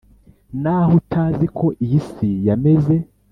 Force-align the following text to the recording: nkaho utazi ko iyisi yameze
nkaho 0.59 0.91
utazi 1.01 1.45
ko 1.57 1.67
iyisi 1.83 2.27
yameze 2.47 2.95